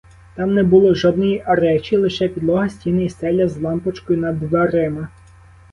[0.35, 5.07] Там не було жодної речі, лише підлога, стіни і стеля з лампочкою над дверима.